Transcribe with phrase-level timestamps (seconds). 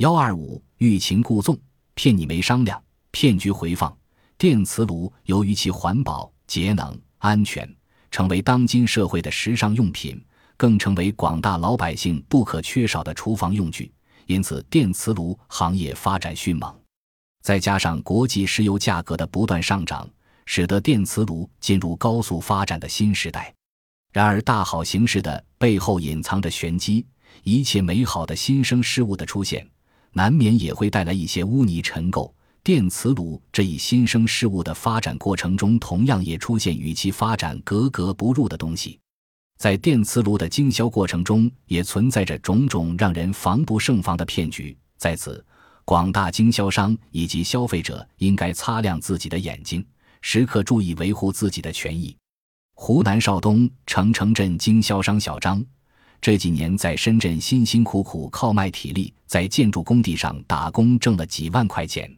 [0.00, 1.54] 幺二五欲擒故纵，
[1.92, 3.94] 骗你没商量，骗局回放。
[4.38, 7.70] 电磁炉由于其环保、节能、安全，
[8.10, 10.18] 成为当今社会的时尚用品，
[10.56, 13.92] 更成为广大老百姓不可缺少的厨房用具。
[14.24, 16.74] 因此，电磁炉行业发展迅猛。
[17.42, 20.08] 再加上国际石油价格的不断上涨，
[20.46, 23.54] 使得电磁炉进入高速发展的新时代。
[24.14, 27.06] 然而，大好形势的背后隐藏着玄机，
[27.42, 29.68] 一切美好的新生事物的出现，
[30.12, 32.32] 难免也会带来一些污泥尘垢。
[32.62, 38.98] 电磁炉这一新生事物的发展过程中，同样也出现与其发展格格不入的东西。
[39.58, 44.76] 在电磁炉的经销过程中，也存在着种种让人防不胜防的骗局。
[44.98, 45.42] 在此，
[45.84, 49.84] 广大经销商以及消费者应该擦亮自己的眼睛，
[50.20, 52.14] 时刻注意维护自己的权益。
[52.74, 55.64] 湖南邵东澄城镇经销商小张，
[56.20, 62.14] 这几年在深圳辛辛苦苦靠卖体力，在建筑工地上打工，挣了几万块钱。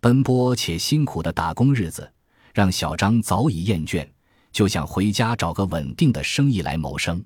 [0.00, 2.10] 奔波且辛苦的打工日子，
[2.54, 4.06] 让小张早已厌倦，
[4.50, 7.22] 就想回家找个稳定的生意来谋生。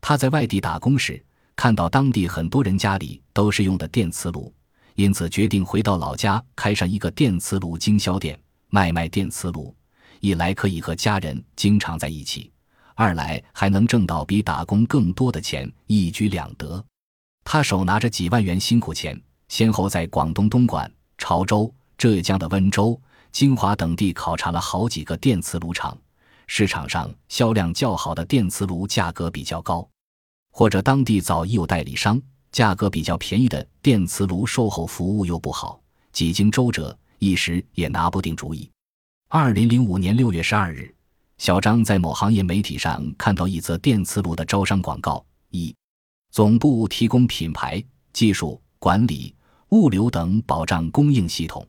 [0.00, 1.22] 他在外地打工时，
[1.54, 4.50] 看到当地很多人家里都是用的电磁炉，
[4.94, 8.38] 因此决定回到老家开上一个电磁炉经销店，
[8.70, 9.74] 卖卖电磁炉。
[10.20, 12.50] 一来可以和家人经常在一起，
[13.00, 16.84] 二来还能挣到比打工更多的钱，一举两得。
[17.42, 23.00] 他手拿着几万元辛苦钱，先后在广东东莞、潮州、浙江的温州、
[23.32, 25.96] 金华等地考察了好几个电磁炉厂。
[26.46, 29.88] 市场上销量较好的电磁炉价格比较高，
[30.52, 32.20] 或者当地早已有代理商，
[32.52, 35.80] 价格比较便宜的电磁炉售后服务又不好，
[36.12, 38.70] 几经周折，一时也拿不定主意。
[39.28, 40.94] 二零零五年六月十二日，
[41.40, 45.74] 小张在某行业媒体上看到一则电磁炉的招商广告：一、
[46.30, 49.34] 总部提供品牌、技术、管理、
[49.70, 51.66] 物流等保障供应系统；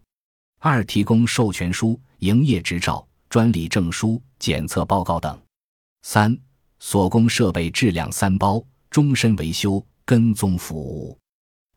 [0.59, 5.33] 二、提供授权书、营业执照、专利证书、检测报告等；
[6.01, 6.37] 三、
[6.79, 11.17] 所供设备质量三包，终身维修、跟踪服务。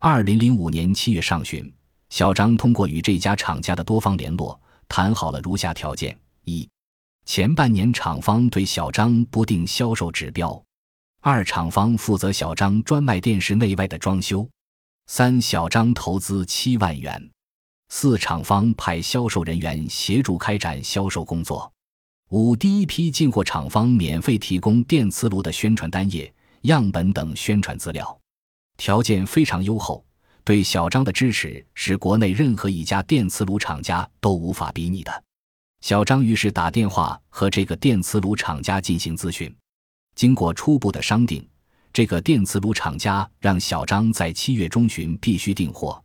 [0.00, 1.72] 二零零五年七月上旬，
[2.10, 4.60] 小张通过与这家厂家的多方联络。
[4.88, 6.68] 谈好了如下条件：一、
[7.26, 10.62] 前半年厂方对小张不定销售指标；
[11.20, 14.46] 二、厂方负责小张专卖店室内外的装修；
[15.06, 17.18] 三、小张投资七万元；
[17.88, 21.72] 四、厂方派销售人员协助开展销售工作；
[22.28, 28.20] 五、第一批进货厂方免费提供电磁炉的宣传单页、样本等宣传资料，
[28.76, 30.04] 条件非常优厚。
[30.44, 35.23] 对小张的支持是国内任何一家电磁炉厂家都无法比拟的。
[35.84, 39.54] 小张于是打电话和这个电磁炉厂家进行咨询。
[40.14, 41.46] 经过初步的商定，
[41.92, 46.02] 这个电磁炉厂家让小张在七月中旬必须订货，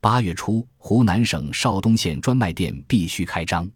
[0.00, 3.70] 八月初湖南省邵东县专卖店必须开张。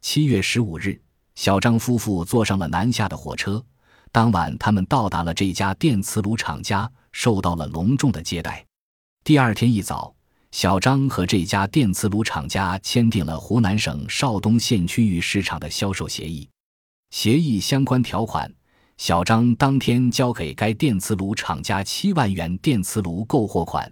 [0.00, 1.00] 七月十五日，
[1.36, 3.64] 小张夫妇坐上了南下的火车。
[4.10, 8.66] 当晚，他们到达了这家电磁炉厂家，受到了隆重的接待。
[9.22, 10.12] 第二天一早，
[10.50, 16.48] 小张和这家电磁炉厂家签订了湖南省邵东县区域市场的销售协议。
[17.10, 18.50] 协议相关条款，
[18.96, 23.90] 小张当天交给该电磁炉厂家七万元电磁炉购货款。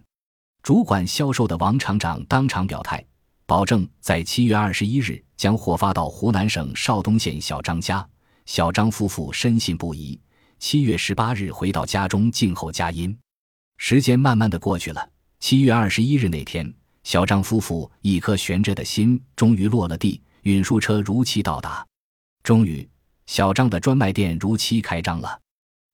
[0.62, 3.05] 主管销售的王厂长当场表态，
[3.47, 8.06] 保证在七月二十一日将货发到湖南省邵东县小张家。
[8.47, 10.19] 小张夫妇深信不疑，
[10.59, 13.16] 七月十八日回到家中静候佳音。
[13.77, 15.09] 时间慢慢的过去了。
[15.49, 16.75] 七月二十一日那天，
[17.05, 21.87] 小张夫妇一颗悬着的心终于落了地，运输车如期到达。
[22.43, 22.89] 终于，
[23.27, 25.41] 小张的专卖店如期开张了。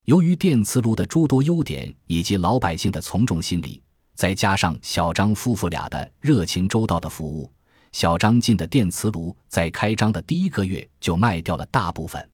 [0.07, 3.83] 由于电磁炉的诸多优点以及老百姓的从众心理，
[4.15, 7.53] 再加上小张夫妇俩的热情周到的服务，
[7.93, 12.27] 小张进的电磁炉在开张的第一个月就卖掉了大部分。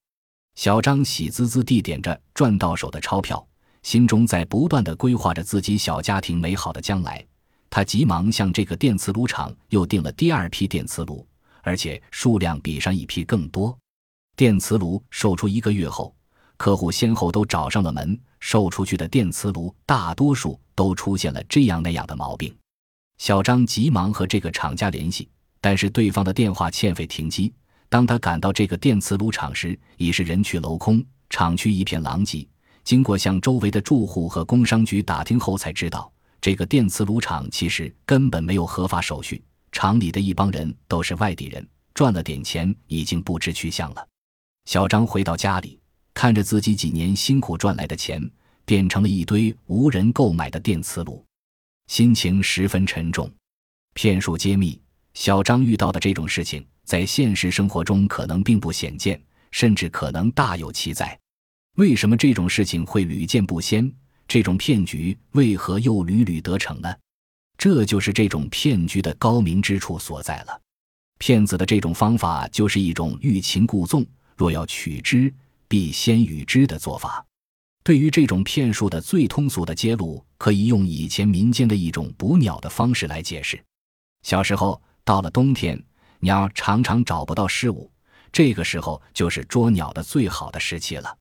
[0.55, 3.45] 小张喜滋滋地点着赚到手的钞票。
[3.83, 7.25] 心中在不断的规划着自己小家庭美好的将来，
[7.69, 11.25] 他急忙向这个电磁炉厂又订了第二批电磁炉，
[11.61, 13.77] 而且数量比上一批更多。
[14.35, 16.15] 电磁炉售出一个月后，
[16.57, 22.55] 客户先后都找上了门，售出去的电磁炉大多数都出现了这样那样的毛病。
[23.17, 27.53] 小张急忙和这个厂家联系，但是对方的电话欠费停机。
[27.89, 32.47] 当他赶到这个电磁炉厂时，已是人去楼空，厂区一片狼藉。
[32.89, 41.63] 经过向周围的住户和工商局打听后，才知道这个电磁炉厂其实根本没有合法手续，厂里的一帮人都是外地人，
[41.93, 44.07] 赚了点钱，已经不知去向了。
[44.65, 45.79] 小张回到家里，
[46.15, 48.27] 看着自己几年辛苦赚来的钱，
[48.65, 51.23] 变成了一堆无人购买的电磁炉，
[51.85, 53.31] 心情十分沉重。
[53.93, 54.81] 骗术揭秘：
[55.13, 59.21] 小张遇到的这种事情，在现实生活中可能并不鲜见，
[59.51, 61.15] 甚至可能大有其在。
[61.79, 63.89] 为什么这种事情会屡见不鲜？
[64.27, 66.93] 这种骗局为何又屡屡得逞呢？
[67.57, 70.61] 这就是这种骗局的高明之处所在了。
[71.19, 74.05] 骗子的这种方法就是一种欲擒故纵，
[74.35, 75.33] 若要取之，
[75.69, 77.25] 必先予之的做法。
[77.81, 83.57] 对于这种骗术的最通俗的揭露，可以用以前民间的一种捕鸟的方式来解释。
[84.23, 85.81] 小时候，到了冬天，
[86.19, 87.89] 鸟常常找不到食物，
[88.33, 91.15] 这个时候就是捉鸟的最好的时期了。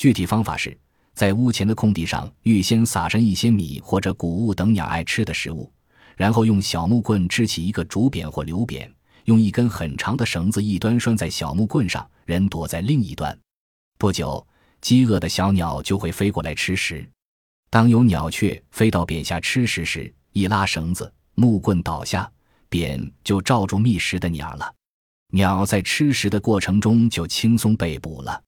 [0.00, 0.74] 具体方法是，
[1.12, 5.70] 在屋前的空地上预先撒上一些米或者谷物等鸟爱吃的食物，
[6.16, 8.90] 然后用小木棍支起一个竹匾或柳匾，
[9.26, 13.38] 用一根很长的绳子一端拴在小木棍上，人躲在另一端。
[13.98, 14.46] 不久，
[14.80, 17.06] 饥饿的小鸟就会飞过来吃食。
[17.68, 22.32] 当有鸟雀飞到匾下吃食时，一拉绳子，木棍倒下，
[22.70, 24.74] 匾就罩住觅食的鸟了。
[25.34, 28.42] 鸟在吃食的过程中就轻松被捕了。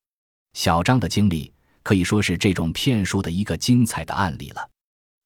[0.53, 1.53] 小张的经历
[1.83, 4.69] 可以说是这种骗术的一个精彩的案例了。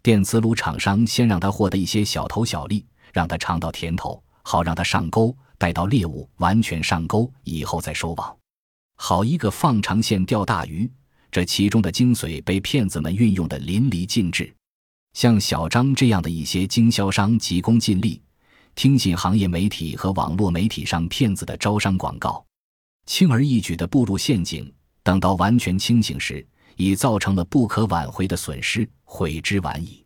[0.02, 8.36] 电磁炉厂商先让他获得一些小头小利，让他尝到甜头，好让他上钩，待到猎物完全上钩以后再收网。
[8.96, 10.90] 好一个放长线钓大鱼，
[11.30, 14.54] 这其中的精髓被骗子们运用的淋漓尽致。
[15.14, 18.22] 像小张这样的一些经销商急功近利，
[18.74, 22.46] 听信行业媒体和网络媒体上骗子的招商广告，
[23.06, 24.72] 轻而易举地步入陷阱。
[25.06, 26.44] 等到完全清醒时，
[26.74, 30.04] 已造成了不可挽回的损失，悔之晚矣。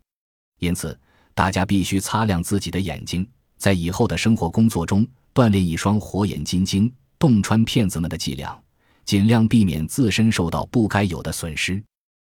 [0.59, 0.95] 因此，
[1.33, 3.27] 大家必须擦亮自己的眼睛，
[3.57, 5.03] 在以后的生活工作中
[5.33, 8.55] 锻炼一双火眼金睛，洞穿骗子们的伎俩，
[9.03, 11.83] 尽量避免自身受到不该有的损失。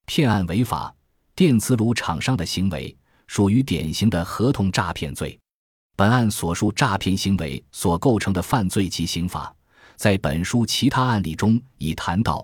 [0.08, 0.92] 骗案违法，
[1.36, 2.98] 电磁炉厂商的行为
[3.28, 5.40] 属于典型的合同诈骗罪。
[5.96, 9.56] 本案所述诈骗行为所构成的犯罪及刑法，
[9.96, 12.44] 在本书其他案例中已谈到。